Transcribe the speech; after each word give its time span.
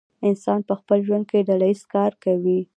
انسان 0.27 0.59
په 0.67 0.73
خپل 0.79 0.97
ژوند 1.07 1.25
کې 1.29 1.45
ډله 1.47 1.65
ایز 1.69 1.81
کار 1.93 2.11
کوي. 2.23 2.59